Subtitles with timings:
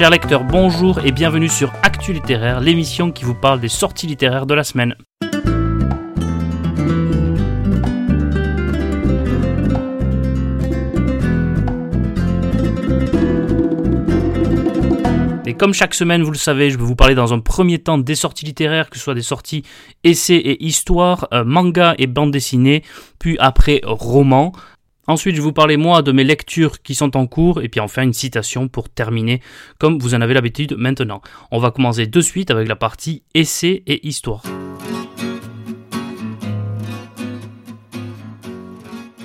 [0.00, 4.46] Chers lecteurs, bonjour et bienvenue sur Actu Littéraire, l'émission qui vous parle des sorties littéraires
[4.46, 4.94] de la semaine.
[15.44, 17.98] Et comme chaque semaine, vous le savez, je vais vous parler dans un premier temps
[17.98, 19.64] des sorties littéraires, que ce soit des sorties
[20.02, 22.84] essais et histoires, euh, manga et bande dessinée,
[23.18, 24.52] puis après romans.
[25.10, 28.04] Ensuite, je vous parler moi de mes lectures qui sont en cours et puis enfin
[28.04, 29.40] une citation pour terminer
[29.76, 31.20] comme vous en avez l'habitude maintenant.
[31.50, 34.44] On va commencer de suite avec la partie essais et histoire.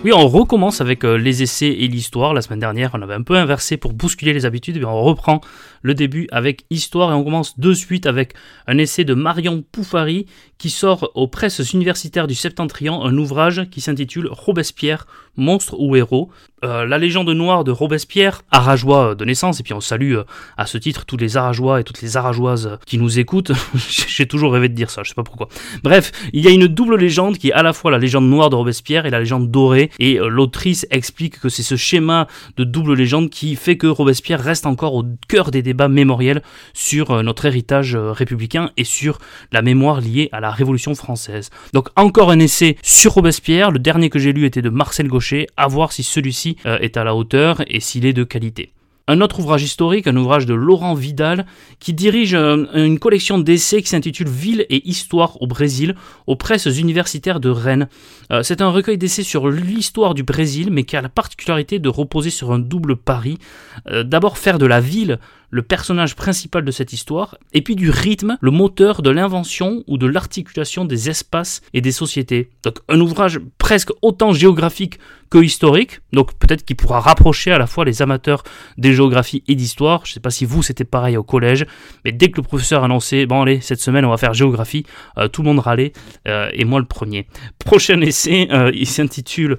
[0.06, 2.36] Oui, on recommence avec euh, les essais et l'histoire.
[2.36, 4.78] La semaine dernière, on avait un peu inversé pour bousculer les habitudes.
[4.78, 5.42] Et on reprend
[5.82, 8.34] le début avec histoire et on commence de suite avec
[8.68, 13.82] un essai de Marion Poufari qui sort aux presses universitaires du Septentrion un ouvrage qui
[13.82, 16.30] s'intitule Robespierre, monstre ou héros.
[16.64, 20.24] Euh, la légende noire de Robespierre, arageois de naissance, et puis on salue euh,
[20.58, 23.52] à ce titre tous les arageois et toutes les arageoises qui nous écoutent.
[24.08, 25.50] J'ai toujours rêvé de dire ça, je sais pas pourquoi.
[25.84, 28.50] Bref, il y a une double légende qui est à la fois la légende noire
[28.50, 32.64] de Robespierre et la légende dorée, et euh, l'autrice explique que c'est ce schéma de
[32.64, 36.42] double légende qui fait que Robespierre reste encore au cœur des débats mémoriels
[36.74, 39.20] sur notre héritage républicain et sur
[39.52, 41.50] la mémoire liée à la Révolution française.
[41.74, 45.48] Donc encore un essai sur Robespierre, le dernier que j'ai lu était de Marcel Gaucher,
[45.58, 48.75] à voir si celui-ci euh, est à la hauteur et s'il est de qualité.
[49.08, 51.46] Un autre ouvrage historique, un ouvrage de Laurent Vidal,
[51.80, 56.66] qui dirige euh, une collection d'essais qui s'intitule Ville et Histoire au Brésil, aux presses
[56.66, 57.88] universitaires de Rennes.
[58.32, 61.90] Euh, c'est un recueil d'essais sur l'histoire du Brésil, mais qui a la particularité de
[61.90, 63.38] reposer sur un double pari.
[63.86, 65.20] D'abord faire de la ville
[65.50, 69.98] le personnage principal de cette histoire, et puis du rythme, le moteur de l'invention ou
[69.98, 72.50] de l'articulation des espaces et des sociétés.
[72.64, 77.66] Donc un ouvrage presque autant géographique que historique, donc peut-être qu'il pourra rapprocher à la
[77.66, 78.44] fois les amateurs
[78.78, 80.06] des géographies et d'histoire.
[80.06, 81.66] Je ne sais pas si vous c'était pareil au collège,
[82.04, 84.86] mais dès que le professeur annonçait bon allez cette semaine on va faire géographie,
[85.18, 85.94] euh, tout le monde râlait
[86.28, 87.28] euh, et moi le premier.
[87.58, 89.58] Prochain essai, euh, il s'intitule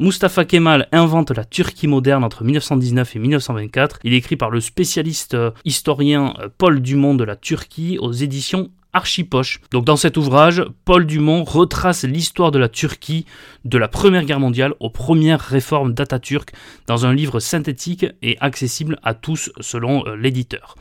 [0.00, 4.00] Mustafa Kemal invente la Turquie moderne entre 1919 et 1924.
[4.04, 7.96] Il est écrit par le spécialiste spécialiste euh, historien euh, Paul Dumont de la Turquie
[7.98, 9.60] aux éditions Archipoche.
[9.72, 13.24] Donc dans cet ouvrage, Paul Dumont retrace l'histoire de la Turquie
[13.64, 16.52] de la Première Guerre mondiale aux premières réformes d'Atatürk
[16.86, 20.76] dans un livre synthétique et accessible à tous selon euh, l'éditeur.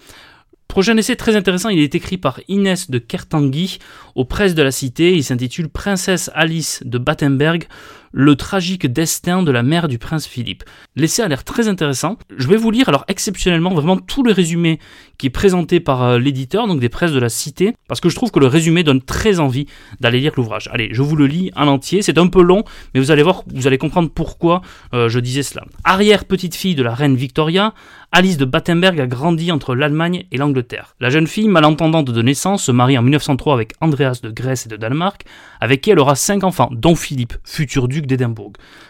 [0.67, 3.77] Prochain essai très intéressant, il est écrit par Inès de Kertanguy
[4.15, 7.67] aux presses de la Cité, il s'intitule Princesse Alice de Battenberg,
[8.13, 10.63] le tragique destin de la mère du prince Philippe.
[10.95, 12.17] L'essai a l'air très intéressant.
[12.37, 14.79] Je vais vous lire alors exceptionnellement vraiment tout le résumé
[15.17, 18.15] qui est présenté par euh, l'éditeur, donc des presses de la cité, parce que je
[18.15, 19.65] trouve que le résumé donne très envie
[19.99, 20.69] d'aller lire l'ouvrage.
[20.71, 22.63] Allez, je vous le lis en entier, c'est un peu long,
[22.93, 24.61] mais vous allez voir, vous allez comprendre pourquoi
[24.93, 25.65] euh, je disais cela.
[25.83, 27.73] Arrière petite fille de la reine Victoria,
[28.11, 30.95] Alice de Battenberg a grandi entre l'Allemagne et l'Angleterre.
[30.99, 34.69] La jeune fille, malentendante de naissance, se marie en 1903 avec Andreas de Grèce et
[34.69, 35.25] de Danemark,
[35.59, 38.02] avec qui elle aura cinq enfants, dont Philippe, futur duc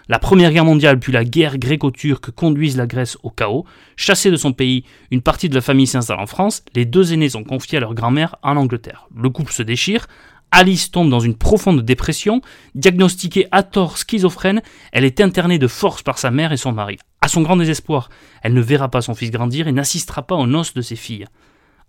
[0.07, 3.65] La Première Guerre mondiale puis la guerre gréco-turque conduisent la Grèce au chaos.
[3.95, 6.63] Chassée de son pays, une partie de la famille s'installe en France.
[6.75, 9.07] Les deux aînés sont confiés à leur grand-mère en Angleterre.
[9.15, 10.07] Le couple se déchire.
[10.51, 12.41] Alice tombe dans une profonde dépression.
[12.75, 16.97] Diagnostiquée à tort schizophrène, elle est internée de force par sa mère et son mari.
[17.21, 18.09] À son grand désespoir,
[18.43, 21.25] elle ne verra pas son fils grandir et n'assistera pas aux noces de ses filles.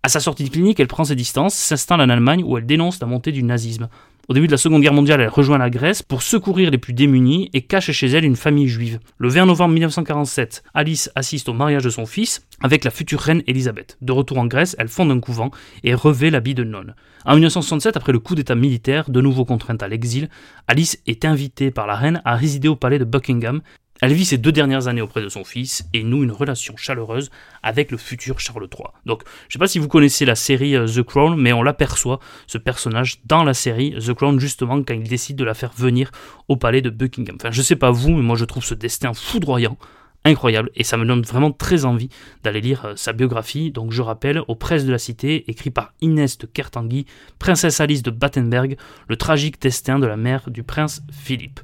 [0.03, 3.01] À sa sortie de clinique, elle prend ses distances, s'installe en Allemagne où elle dénonce
[3.01, 3.89] la montée du nazisme.
[4.27, 6.95] Au début de la Seconde Guerre mondiale, elle rejoint la Grèce pour secourir les plus
[6.95, 8.99] démunis et cache chez elle une famille juive.
[9.19, 13.43] Le 20 novembre 1947, Alice assiste au mariage de son fils avec la future reine
[13.47, 13.99] Elisabeth.
[14.01, 15.51] De retour en Grèce, elle fonde un couvent
[15.83, 16.95] et revêt l'habit de nonne.
[17.27, 20.31] En 1967, après le coup d'état militaire, de nouveau contrainte à l'exil,
[20.69, 23.61] Alice est invitée par la reine à résider au palais de Buckingham
[24.01, 27.31] elle vit ses deux dernières années auprès de son fils et noue une relation chaleureuse
[27.63, 28.89] avec le futur Charles III.
[29.07, 31.63] Donc, je ne sais pas si vous connaissez la série euh, The Crown, mais on
[31.63, 35.73] l'aperçoit, ce personnage, dans la série The Crown, justement, quand il décide de la faire
[35.77, 36.11] venir
[36.49, 37.37] au palais de Buckingham.
[37.37, 39.79] Enfin, je sais pas vous, mais moi je trouve ce destin foudroyant,
[40.25, 42.09] incroyable, et ça me donne vraiment très envie
[42.43, 43.71] d'aller lire euh, sa biographie.
[43.71, 47.07] Donc, je rappelle, aux presses de la cité, écrit par Inès de Kertanguy,
[47.39, 48.77] princesse Alice de Battenberg,
[49.09, 51.61] le tragique destin de la mère du prince Philippe.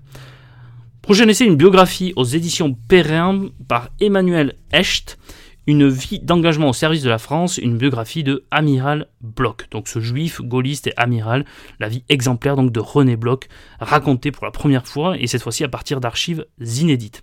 [1.03, 5.19] Prochain essai, une biographie aux éditions Perrin par Emmanuel Hecht,
[5.67, 9.99] une vie d'engagement au service de la France, une biographie de Amiral Bloch, donc ce
[10.01, 11.47] juif gaulliste et amiral,
[11.81, 13.45] la vie exemplaire donc de René Bloch,
[13.81, 17.23] racontée pour la première fois et cette fois-ci à partir d'archives inédites.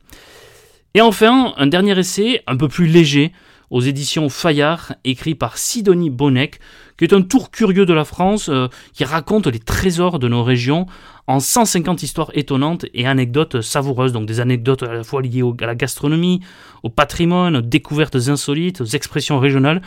[0.96, 3.32] Et enfin, un dernier essai, un peu plus léger,
[3.70, 6.60] aux éditions Fayard, écrit par Sidonie Bonnec,
[6.98, 10.44] qui est un tour curieux de la France, euh, qui raconte les trésors de nos
[10.44, 10.88] régions
[11.28, 15.66] en 150 histoires étonnantes et anecdotes savoureuses, donc des anecdotes à la fois liées à
[15.66, 16.42] la gastronomie,
[16.84, 19.82] au patrimoine, aux découvertes insolites, aux expressions régionales.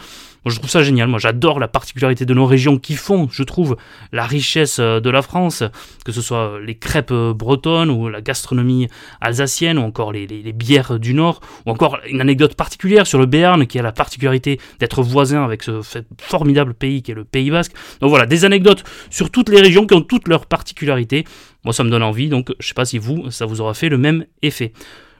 [0.44, 1.08] Moi, je trouve ça génial.
[1.08, 3.76] Moi, j'adore la particularité de nos régions qui font, je trouve,
[4.10, 5.62] la richesse euh, de la France,
[6.04, 8.88] que ce soit les crêpes euh, bretonnes ou la gastronomie
[9.20, 13.66] alsacienne ou encore les, bières du Nord, ou encore une anecdote particulière sur le Béarn
[13.66, 15.82] qui a la particularité d'être voisin avec ce
[16.18, 17.72] formidable pays qui est le Pays Basque.
[18.00, 21.24] Donc voilà, des anecdotes sur toutes les régions qui ont toutes leurs particularités.
[21.64, 23.88] Moi, ça me donne envie, donc je sais pas si vous, ça vous aura fait
[23.88, 24.72] le même effet.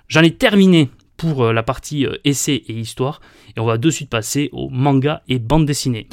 [0.08, 3.20] J'en ai terminé pour euh, la partie euh, essai et histoire.
[3.56, 6.08] Et on va de suite passer au manga et bande dessinée.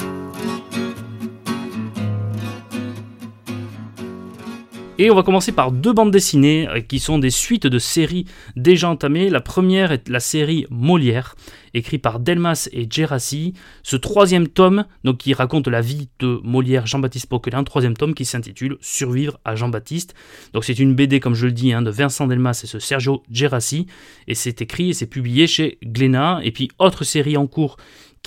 [5.00, 8.26] Et on va commencer par deux bandes dessinées euh, qui sont des suites de séries
[8.56, 9.30] déjà entamées.
[9.30, 11.36] La première est la série Molière,
[11.76, 13.54] écrite par Delmas et Gerassi.
[13.84, 14.86] Ce troisième tome,
[15.20, 20.16] qui raconte la vie de Molière Jean-Baptiste Poquelin, troisième tome qui s'intitule Survivre à Jean-Baptiste.
[20.54, 23.22] Donc c'est une BD, comme je le dis, hein, de Vincent Delmas et ce Sergio
[23.32, 23.86] Gerassi.
[24.28, 26.40] Et c'est écrit et c'est publié chez Glénat.
[26.44, 27.78] Et puis autre série en cours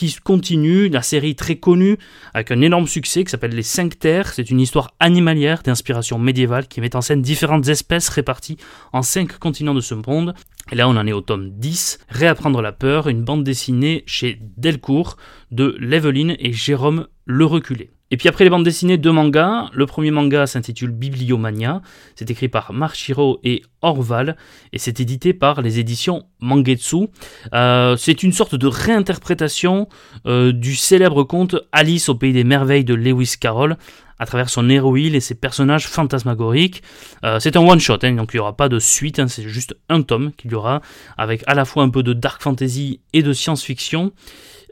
[0.00, 1.98] qui continue, la série très connue,
[2.32, 4.32] avec un énorme succès qui s'appelle Les Cinq Terres.
[4.32, 8.56] C'est une histoire animalière d'inspiration médiévale qui met en scène différentes espèces réparties
[8.94, 10.34] en cinq continents de ce monde.
[10.72, 14.40] Et là, on en est au tome 10, Réapprendre la peur, une bande dessinée chez
[14.56, 15.18] Delcourt
[15.50, 17.90] de Leveline et Jérôme Le Reculé.
[18.10, 19.70] Et puis après les bandes dessinées, deux mangas.
[19.72, 21.80] Le premier manga s'intitule Bibliomania.
[22.16, 24.36] C'est écrit par Marshiro et Orval
[24.72, 27.06] et c'est édité par les éditions Mangetsu.
[27.54, 29.88] Euh, c'est une sorte de réinterprétation
[30.26, 33.76] euh, du célèbre conte Alice au pays des merveilles de Lewis Carroll
[34.20, 36.82] à travers son héroïne et ses personnages fantasmagoriques.
[37.24, 39.74] Euh, c'est un one-shot, hein, donc il n'y aura pas de suite, hein, c'est juste
[39.88, 40.82] un tome qu'il y aura,
[41.16, 44.12] avec à la fois un peu de dark fantasy et de science-fiction.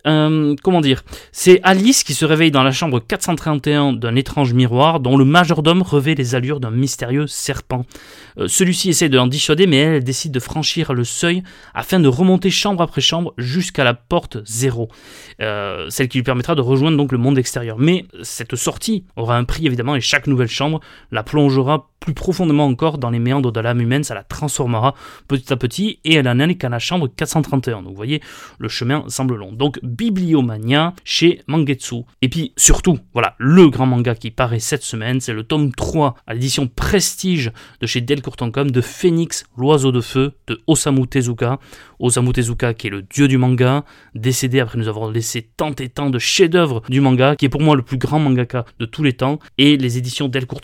[0.08, 1.04] Euh, comment dire?
[1.32, 5.82] C'est Alice qui se réveille dans la chambre 431 d'un étrange miroir dont le majordome
[5.82, 7.84] revêt les allures d'un mystérieux serpent.
[8.38, 11.42] Euh, celui-ci essaie de l'en dissuader, mais elle, décide de franchir le seuil
[11.74, 14.88] afin de remonter chambre après chambre jusqu'à la porte zéro,
[15.42, 17.78] euh, celle qui lui permettra de rejoindre donc le monde extérieur.
[17.78, 20.80] Mais cette sortie aura un prix évidemment et chaque nouvelle chambre
[21.12, 24.94] la plongera plus profondément encore dans les méandres de l'âme humaine, ça la transformera
[25.28, 27.82] petit à petit et elle en est qu'à la chambre 431.
[27.82, 28.22] Donc vous voyez,
[28.58, 29.52] le chemin semble long.
[29.52, 32.04] Donc Bibliomania chez Mangetsu.
[32.22, 36.14] Et puis surtout, voilà, le grand manga qui paraît cette semaine, c'est le tome 3
[36.26, 37.52] à l'édition Prestige
[37.82, 41.58] de chez Delcourt de Phoenix, l'oiseau de feu de Osamu Tezuka.
[41.98, 43.84] Osamu Tezuka qui est le dieu du manga,
[44.14, 47.60] décédé après nous avoir laissé tant et tant de chefs-d'œuvre du manga, qui est pour
[47.60, 49.40] moi le plus grand mangaka de tous les temps.
[49.58, 50.60] Et les éditions Delcourt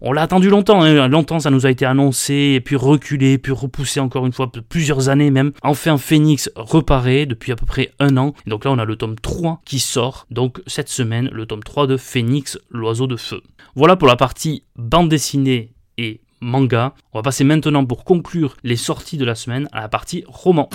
[0.00, 1.08] on l'a attendu longtemps, hein.
[1.08, 5.08] longtemps ça nous a été annoncé, et puis reculé, puis repoussé encore une fois, plusieurs
[5.08, 5.52] années même.
[5.62, 8.34] Enfin Phoenix reparé depuis à peu près un an.
[8.46, 11.86] Donc là on a le tome 3 qui sort, donc cette semaine, le tome 3
[11.86, 13.42] de Phoenix, l'oiseau de feu.
[13.74, 16.94] Voilà pour la partie bande dessinée et manga.
[17.12, 20.68] On va passer maintenant pour conclure les sorties de la semaine à la partie roman.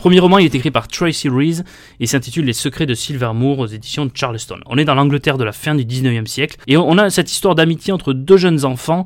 [0.00, 1.62] Premier roman, il est écrit par Tracy Rees
[2.00, 4.56] et s'intitule Les secrets de Silvermoor aux éditions de Charleston.
[4.64, 7.54] On est dans l'Angleterre de la fin du 19e siècle et on a cette histoire
[7.54, 9.04] d'amitié entre deux jeunes enfants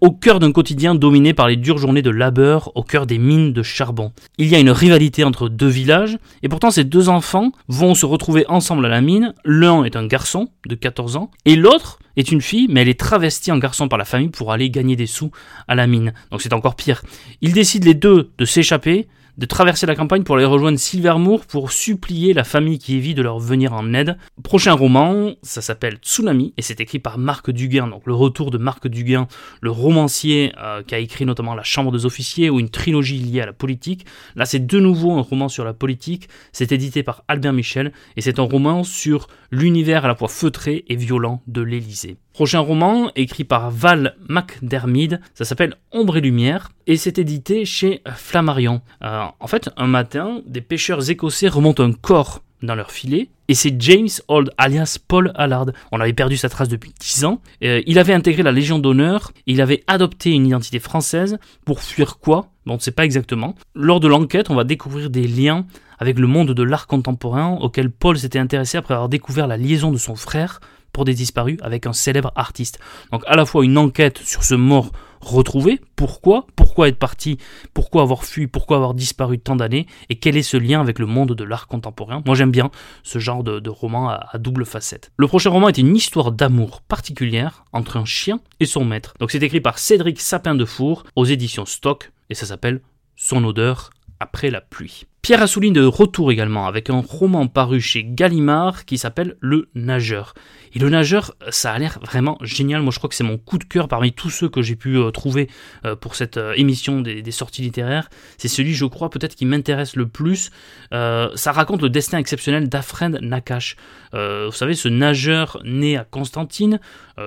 [0.00, 3.52] au cœur d'un quotidien dominé par les dures journées de labeur au cœur des mines
[3.52, 4.12] de charbon.
[4.38, 8.06] Il y a une rivalité entre deux villages, et pourtant ces deux enfants vont se
[8.06, 9.34] retrouver ensemble à la mine.
[9.44, 13.00] L'un est un garçon de 14 ans, et l'autre est une fille, mais elle est
[13.00, 15.32] travestie en garçon par la famille pour aller gagner des sous
[15.66, 16.14] à la mine.
[16.30, 17.02] Donc c'est encore pire.
[17.40, 21.72] Ils décident les deux de s'échapper, de traverser la campagne pour aller rejoindre Silvermoor pour
[21.72, 24.16] supplier la famille qui vit de leur venir en aide.
[24.42, 28.58] Prochain roman, ça s'appelle Tsunami et c'est écrit par Marc Duguin, donc le retour de
[28.58, 29.28] Marc Duguin,
[29.60, 33.42] le romancier euh, qui a écrit notamment La Chambre des officiers ou une trilogie liée
[33.42, 34.06] à la politique.
[34.34, 36.28] Là, c'est de nouveau un roman sur la politique.
[36.52, 40.84] C'est édité par Albert Michel et c'est un roman sur l'univers à la fois feutré
[40.88, 42.16] et violent de l'Élysée.
[42.36, 48.02] Prochain roman, écrit par Val McDermid, ça s'appelle Ombre et Lumière, et c'est édité chez
[48.14, 48.82] Flammarion.
[49.02, 53.54] Euh, en fait, un matin, des pêcheurs écossais remontent un corps dans leur filet, et
[53.54, 55.68] c'est James Old, alias Paul Allard.
[55.92, 57.40] On avait perdu sa trace depuis 10 ans.
[57.64, 62.18] Euh, il avait intégré la Légion d'honneur, il avait adopté une identité française, pour fuir
[62.18, 62.50] quoi?
[62.66, 63.54] On ne sait pas exactement.
[63.74, 65.64] Lors de l'enquête, on va découvrir des liens
[65.98, 69.90] avec le monde de l'art contemporain auquel Paul s'était intéressé après avoir découvert la liaison
[69.90, 70.60] de son frère
[70.96, 72.78] pour des disparus avec un célèbre artiste.
[73.12, 77.36] Donc à la fois une enquête sur ce mort retrouvé, pourquoi, pourquoi être parti,
[77.74, 81.04] pourquoi avoir fui, pourquoi avoir disparu tant d'années, et quel est ce lien avec le
[81.04, 82.22] monde de l'art contemporain.
[82.24, 82.70] Moi j'aime bien
[83.02, 85.12] ce genre de, roman à, à, double facette.
[85.18, 89.12] Le prochain roman est une histoire d'amour particulière entre un chien et son maître.
[89.20, 92.80] Donc c'est écrit par Cédric Sapin de Four aux éditions Stock, et ça s'appelle
[93.16, 95.06] Son odeur après la pluie.
[95.26, 100.34] Pierre Assouline de retour également avec un roman paru chez Gallimard qui s'appelle Le Nageur.
[100.72, 102.82] Et Le Nageur, ça a l'air vraiment génial.
[102.82, 104.96] Moi, je crois que c'est mon coup de cœur parmi tous ceux que j'ai pu
[104.96, 105.48] euh, trouver
[105.84, 108.08] euh, pour cette euh, émission des, sorties littéraires.
[108.38, 110.52] C'est celui, je crois, peut-être qui m'intéresse le plus.
[110.92, 113.74] ça raconte le destin exceptionnel d'Afren Nakash.
[114.12, 116.78] vous savez, ce nageur né à Constantine,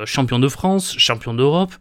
[0.05, 1.73] champion de France, champion d'Europe.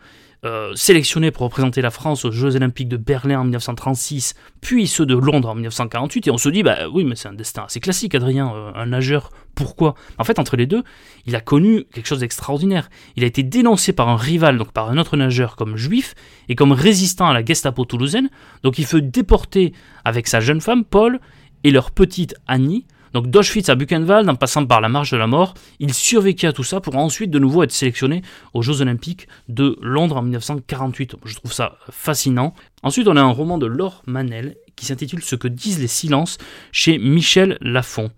[0.45, 5.05] Euh, sélectionné pour représenter la France aux Jeux Olympiques de Berlin en 1936, puis ceux
[5.05, 7.81] de Londres en 1948, et on se dit, bah oui, mais c'est un destin assez
[7.81, 9.97] classique, Adrien, euh, un nageur, pourquoi?
[10.17, 10.85] En fait, entre les deux,
[11.27, 12.89] il a connu quelque chose d'extraordinaire.
[13.17, 16.15] Il a été dénoncé par un rival, donc par un autre nageur, comme juif,
[16.49, 18.31] et comme résistant à la Gestapo toulousaine,
[18.63, 19.73] donc il fut déporté
[20.05, 21.19] avec sa jeune femme, Paul,
[21.65, 25.27] et leur petite Annie, donc d'Auschwitz à Buchenwald, en passant par la marche de la
[25.27, 28.23] mort, il survécut à tout ça pour ensuite de nouveau être sélectionné
[28.55, 31.17] aux Jeux Olympiques de Londres en 1948.
[31.25, 32.55] Je trouve ça fascinant.
[32.83, 36.39] Ensuite, on a un roman de Laure Manel qui s'intitule Ce que disent les silences
[36.73, 38.11] chez Michel Lafon.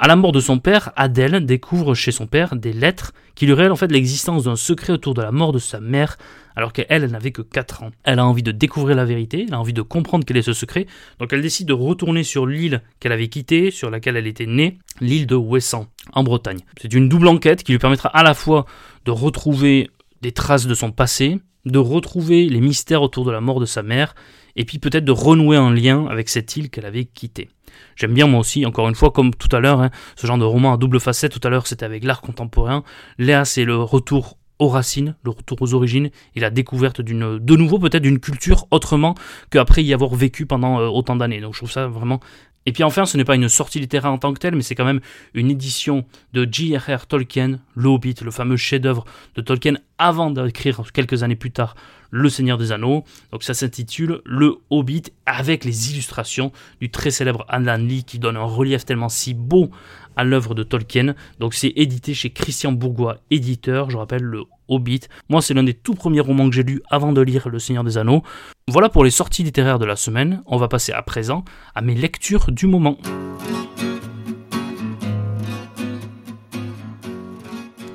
[0.00, 3.52] À la mort de son père, Adèle découvre chez son père des lettres qui lui
[3.52, 6.18] révèlent en fait l'existence d'un secret autour de la mort de sa mère,
[6.54, 7.90] alors qu'elle, elle, n'avait que 4 ans.
[8.04, 10.52] Elle a envie de découvrir la vérité, elle a envie de comprendre quel est ce
[10.52, 10.86] secret,
[11.18, 14.78] donc elle décide de retourner sur l'île qu'elle avait quittée, sur laquelle elle était née,
[15.00, 16.60] l'île de Ouessant, en Bretagne.
[16.80, 18.66] C'est une double enquête qui lui permettra à la fois
[19.04, 19.90] de retrouver
[20.22, 23.82] des traces de son passé, de retrouver les mystères autour de la mort de sa
[23.82, 24.14] mère,
[24.58, 27.48] et puis peut-être de renouer un lien avec cette île qu'elle avait quittée.
[27.96, 30.44] J'aime bien moi aussi, encore une fois, comme tout à l'heure, hein, ce genre de
[30.44, 32.82] roman à double facette, tout à l'heure c'était avec l'art contemporain,
[33.18, 37.56] Léa c'est le retour aux racines, le retour aux origines et la découverte d'une, de
[37.56, 39.14] nouveau peut-être d'une culture autrement
[39.50, 41.40] qu'après y avoir vécu pendant euh, autant d'années.
[41.40, 42.18] Donc je trouve ça vraiment
[42.68, 44.74] et puis enfin, ce n'est pas une sortie littéraire en tant que telle, mais c'est
[44.74, 45.00] quand même
[45.32, 47.06] une édition de J.R.R.
[47.06, 49.06] Tolkien, Le Hobbit, le fameux chef-d'œuvre
[49.36, 51.76] de Tolkien avant d'écrire quelques années plus tard
[52.10, 53.04] Le Seigneur des Anneaux.
[53.32, 58.36] Donc ça s'intitule Le Hobbit avec les illustrations du très célèbre Alan Lee qui donne
[58.36, 59.70] un relief tellement si beau
[60.14, 61.14] à l'œuvre de Tolkien.
[61.40, 65.00] Donc c'est édité chez Christian Bourgois, éditeur, je rappelle le Hobbit.
[65.30, 67.82] Moi c'est l'un des tout premiers romans que j'ai lus avant de lire Le Seigneur
[67.82, 68.22] des Anneaux.
[68.70, 70.42] Voilà pour les sorties littéraires de la semaine.
[70.44, 71.42] On va passer à présent
[71.74, 72.98] à mes lectures du moment.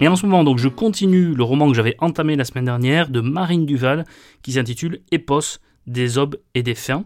[0.01, 3.09] Et en ce moment, donc, je continue le roman que j'avais entamé la semaine dernière
[3.09, 4.03] de Marine Duval
[4.41, 7.05] qui s'intitule Épos, des aubes et des fins.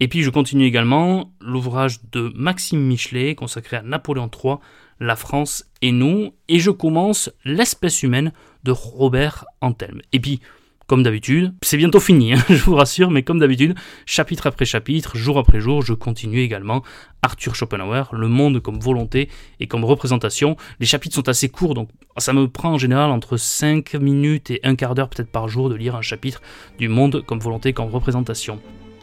[0.00, 4.56] Et puis je continue également l'ouvrage de Maxime Michelet consacré à Napoléon III,
[5.00, 8.32] La France et nous, et je commence L'espèce humaine
[8.64, 10.02] de Robert Antelme.
[10.12, 10.40] Et puis,
[10.88, 13.74] comme d'habitude, c'est bientôt fini, hein, je vous rassure, mais comme d'habitude,
[14.06, 16.82] chapitre après chapitre, jour après jour, je continue également
[17.20, 19.28] Arthur Schopenhauer, Le monde comme volonté
[19.60, 20.56] et comme représentation.
[20.80, 24.60] Les chapitres sont assez courts, donc ça me prend en général entre 5 minutes et
[24.64, 26.40] un quart d'heure peut-être par jour de lire un chapitre
[26.78, 28.58] du monde comme volonté, comme représentation.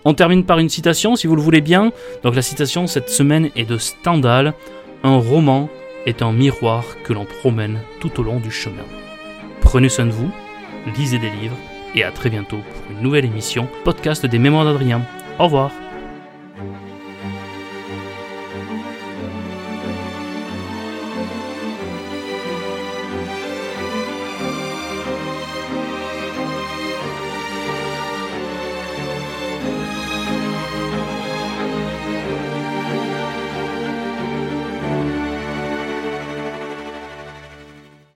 [0.05, 1.91] On termine par une citation, si vous le voulez bien.
[2.23, 4.55] Donc la citation cette semaine est de Stendhal.
[5.03, 5.69] Un roman
[6.07, 8.85] est un miroir que l'on promène tout au long du chemin.
[9.61, 10.31] Prenez soin de vous,
[10.97, 11.57] lisez des livres,
[11.95, 15.01] et à très bientôt pour une nouvelle émission, podcast des Mémoires d'Adrien.
[15.39, 15.71] Au revoir